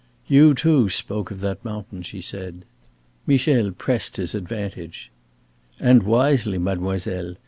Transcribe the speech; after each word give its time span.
"You 0.25 0.55
too 0.55 0.89
spoke 0.89 1.29
of 1.29 1.41
that 1.41 1.63
mountain," 1.63 2.01
she 2.01 2.21
said. 2.21 2.65
Michel 3.27 3.69
pressed 3.71 4.17
his 4.17 4.33
advantage. 4.33 5.11
"And 5.79 6.01
wisely, 6.01 6.57
mademoiselle. 6.57 7.35